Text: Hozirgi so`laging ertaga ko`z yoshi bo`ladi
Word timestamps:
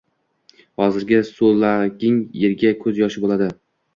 Hozirgi 0.81 1.19
so`laging 1.27 2.17
ertaga 2.47 2.73
ko`z 2.87 2.97
yoshi 3.03 3.25
bo`ladi 3.27 3.51